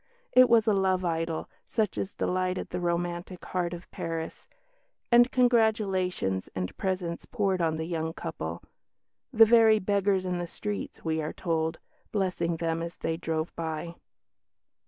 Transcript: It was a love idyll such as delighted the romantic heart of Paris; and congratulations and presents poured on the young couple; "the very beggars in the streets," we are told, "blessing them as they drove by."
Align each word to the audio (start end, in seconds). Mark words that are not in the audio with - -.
It 0.31 0.49
was 0.49 0.65
a 0.65 0.73
love 0.73 1.05
idyll 1.05 1.47
such 1.67 1.95
as 1.95 2.15
delighted 2.15 2.69
the 2.71 2.79
romantic 2.79 3.45
heart 3.45 3.71
of 3.71 3.91
Paris; 3.91 4.47
and 5.11 5.31
congratulations 5.31 6.49
and 6.55 6.75
presents 6.75 7.25
poured 7.27 7.61
on 7.61 7.77
the 7.77 7.85
young 7.85 8.11
couple; 8.11 8.63
"the 9.31 9.45
very 9.45 9.77
beggars 9.77 10.25
in 10.25 10.39
the 10.39 10.47
streets," 10.47 11.05
we 11.05 11.21
are 11.21 11.33
told, 11.33 11.77
"blessing 12.11 12.57
them 12.57 12.81
as 12.81 12.95
they 12.95 13.15
drove 13.15 13.55
by." 13.55 13.93